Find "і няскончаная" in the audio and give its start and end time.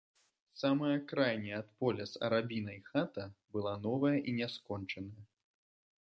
4.31-5.25